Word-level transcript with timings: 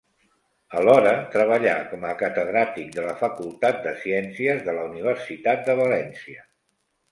Alhora, 0.77 1.11
treballà 1.35 1.75
com 1.91 2.07
a 2.13 2.15
catedràtic 2.21 2.89
de 2.97 3.05
la 3.09 3.13
Facultat 3.21 3.79
de 3.85 3.95
Ciències 4.01 4.67
de 4.71 4.77
la 4.81 4.89
Universitat 4.89 5.65
de 5.71 5.79
València. 5.85 6.47